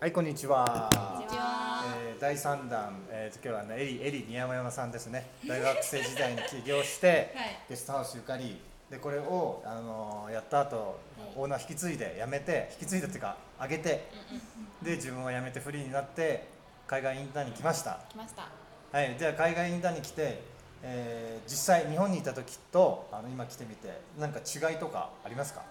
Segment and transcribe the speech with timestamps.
[0.00, 0.88] はい、こんにちは。
[0.92, 5.26] こんにちはえー第三弾、えー、今日はね、エリ、エリ宮山さんですね。
[5.46, 8.60] 大学生時代に起業して、 はいゲストハウスゆかり。
[8.90, 10.98] で、これを、あのーやった後、
[11.36, 14.08] オーナー引き継いで、辞めて、引き継いでっていうか、上げて。
[14.82, 16.48] で、自分は辞めてフリーになって、
[16.86, 18.00] 海外インターンに来ました。
[18.10, 18.48] 来ました
[18.92, 20.42] はい、じゃあ海外インターンに来て、
[20.82, 25.62] えー実際日本にいた時とあの今来てみてなんか違いとかありますか？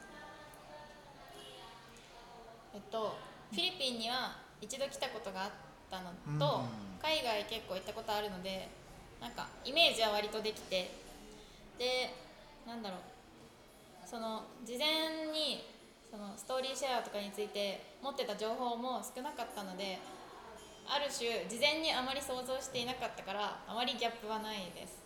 [2.74, 3.16] えっと
[3.52, 5.52] フィリピンには一度来たことがあっ
[5.90, 6.62] たのうんと、
[7.02, 8.70] 海外結構行ったことあるので
[9.22, 10.92] なんかイメージは割とできて
[11.78, 12.14] で
[12.68, 13.00] なんだろう
[14.06, 15.64] その事前に
[16.10, 20.00] そのストーリーシェアとかについて持ってた情報も少なかったので
[20.88, 25.00] ある種事前にあまり想像していなかったからあまりギャップはないです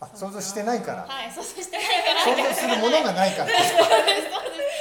[0.00, 1.06] あ、想像してないから。
[1.06, 3.48] はい想像してないから想像するものがないから。
[3.56, 3.94] 想像するもの
[4.28, 4.73] が、ああ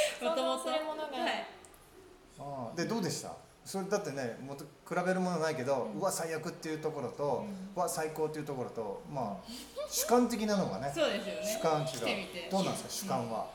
[2.75, 3.31] でどうでした？
[3.65, 9.51] それだってねもっと比べるものないけど、うわ最悪っていうところと、うわ最高っていうところとまあ
[9.89, 11.41] 主観的なのがねそうですよね。
[11.59, 12.51] 主観違う。
[12.51, 13.47] どうなんですか主観は、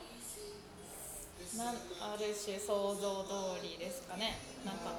[1.57, 4.39] なんある種想像通りですかね。
[4.65, 4.93] なんか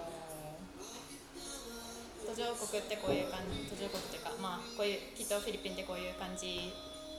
[2.28, 6.70] 途上国ってこういう感じ途上国っていうかまあこういうきっとフィリピンってこういう感じ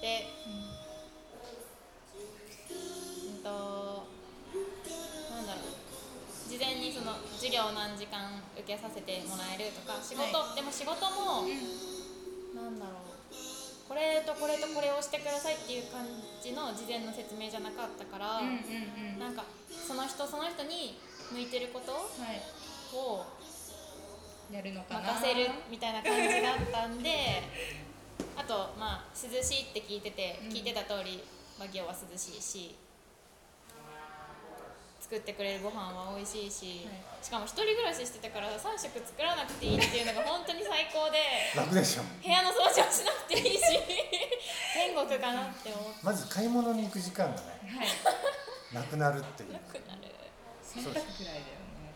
[0.00, 0.89] でうん
[6.90, 11.46] にその授業を何時間受けさせてもらえるとか仕事、はでも仕事も、
[12.58, 13.14] なんだろう。
[13.86, 16.06] これとこれとこれをしてくださいっていう感
[16.42, 19.18] じの事前の説明じゃなかったから、うんうんうん。
[19.18, 20.98] なんかその人その人に
[21.30, 21.98] 向いてることは
[22.30, 22.42] い。
[22.94, 23.26] を
[24.50, 25.14] やるのかな？
[25.14, 27.42] 任せるみたいな感じだったんで
[28.38, 30.48] あとまあ涼しいって聞いてて、うん。
[30.50, 31.22] 聞いてた通り
[31.58, 32.74] バギオは涼しいし
[35.10, 37.02] 作ってくれるご飯は美味しいし、はい。
[37.18, 41.18] しかも一人暮らししてたから3食作らなくていいっていうのが本当に最高で
[41.50, 42.06] 楽でしょ。
[42.06, 43.66] 部屋の掃除をしなくていいし
[44.70, 46.06] 天国かなって思って。
[46.06, 47.42] まず買い物に行く時間がね
[47.74, 47.90] はい。
[48.70, 49.58] なくなるっていう。
[49.58, 50.14] なくなる。
[50.62, 51.90] 洗濯くらいだよね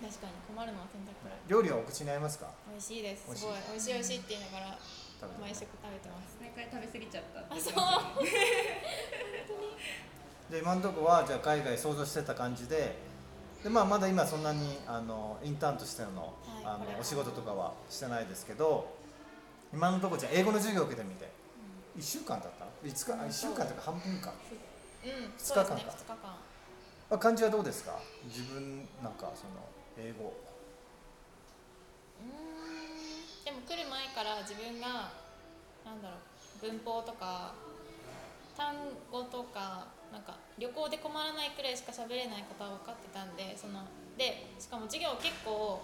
[0.00, 1.12] 確かに困るのは洗濯
[1.44, 2.48] 料理はお口に合いますか？
[2.72, 3.28] 美味しいです。
[3.28, 3.44] 美味しい。
[3.44, 3.60] すごい。
[3.68, 4.80] 美味しい美味しいって言いながら
[5.36, 6.40] 毎食食べてます。
[6.40, 8.24] 毎回食べ過ぎちゃったあそう。
[8.24, 8.32] で
[10.64, 12.96] 今のところはじゃあ海外想像してた感じで
[13.62, 16.12] で、まあ、まだ今そんなにあのインターンとしての,、は
[16.62, 18.88] いあのお仕事とかはしてないですけど
[19.74, 21.28] 今のところじゃあ英語の授業を受けてみて
[21.98, 23.12] 1週間だった？5日？
[23.12, 24.32] あ1週間とか半分か？
[25.04, 25.10] うん。
[25.10, 26.16] 二日そうですね間か2日間。
[27.10, 27.98] あ感じはどうですか？
[28.24, 29.60] 自分なんかその
[29.98, 30.32] 英語。
[32.24, 33.44] うーん。
[33.44, 35.12] でも来る前から自分が
[35.84, 37.63] なんだろう文法とか単
[39.10, 43.82] 語とかなんか旅行で困らないくらいしか喋れないことは分かってたんでその
[44.16, 45.82] でしかも授業結構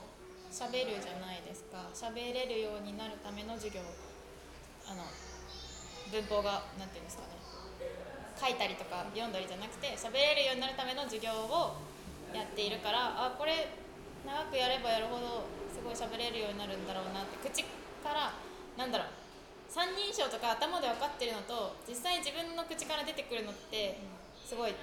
[0.51, 1.87] 喋るじゃないですか。
[1.95, 3.81] 喋れるようになるための授業
[4.87, 5.07] あの
[6.11, 7.39] 文法がなんていうんですかね。
[8.35, 11.77] 書いたりとか読んだりじゃなくて喋れるようになるための授業を
[12.35, 13.69] やっているからあこれ
[14.27, 17.63] 長くやればやるほどすごい喋れるようになるんだろうなって口
[18.03, 18.33] から
[18.79, 19.20] なんだろう。
[19.71, 24.03] 三人称とか頭で分かってるのと実際自分の口から出てくるのって
[24.43, 24.75] すごい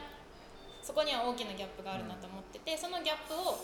[0.81, 3.59] そこには大きなギャップがあるなと思っててそのギャップを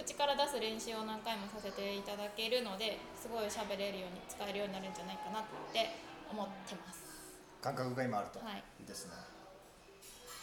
[0.00, 5.42] 口から出す練習を何回もさせていただけるのですごい喋れるように使えるようになるんじゃないかなっ
[5.76, 5.92] て
[6.32, 7.04] 思ってます。
[7.60, 8.64] 感覚が今あると、はい。
[8.80, 9.12] いいですね。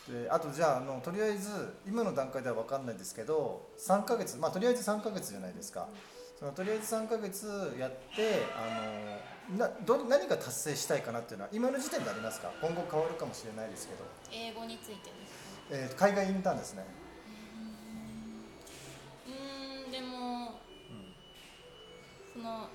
[0.08, 1.50] であとじゃああのとりあえず
[1.88, 5.88] 今の段階では分かんないですけど3ヶ月まあとりあえず3ヶ月じゃないですか。
[6.38, 12.52] そのとりあえず3ヶ月やってあのなど何が達成したいかなっていうのは今の時点でありますか？
[12.62, 15.72] 今後変わるかもしれないですけど、英語についてですか？
[15.72, 16.86] えー海外インターンですね、
[19.28, 19.92] うーん。
[19.92, 20.60] でも、
[22.34, 22.70] その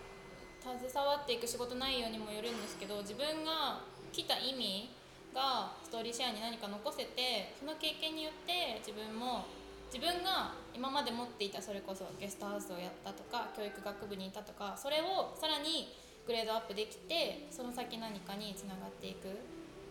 [0.63, 4.91] 携わっていく仕事内容にもよるんですけど自分が来た意味
[5.35, 9.45] がストーリーシェアに何か残せてその経験によって自分も
[9.93, 15.93] 自分が今まで持っていたそれこそゲストハウスをやったとか教育学部にいたとかそれをさらに
[16.27, 19.29] グレードアップできてその先何かにつながっていく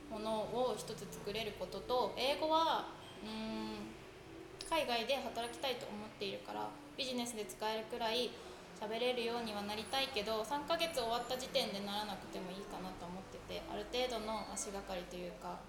[0.09, 2.87] ものを一つ作れることと英語は
[3.21, 3.93] うーん
[4.69, 8.31] 海外で働きたいと思っているからビジネスで使えるくらい
[8.81, 15.59] 喋れるようにはなりたいけど3ヶ月終わった時点でならなくてもいいかなと思っててある程度の足がかりというか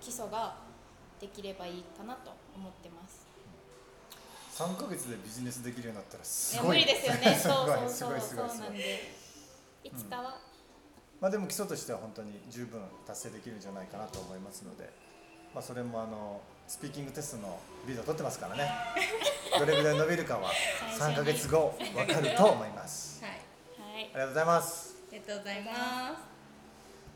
[0.00, 0.58] 基礎が
[1.20, 3.26] できればいいかなと思ってます。
[4.56, 6.68] 3ヶ月でビジネスできるようになったらすごい。
[6.68, 7.32] 無理ですよね。
[7.36, 8.48] すそうそうそう。
[8.48, 9.25] そうなんで
[9.86, 10.38] いつかは、
[11.20, 14.90] まあでも基礎としては本当に十分達成できるんじゃないかなと思いますので、
[15.54, 18.70] まあ、それもあのスピーキングテストのリードを取ってますからね。
[19.58, 20.50] どれぐらい伸びるかは
[20.98, 23.22] 3ヶ月後わかると思います。
[23.24, 23.32] はい。
[23.32, 24.04] はい。
[24.04, 24.96] ありがとうございます。
[25.10, 26.35] ありがとうございます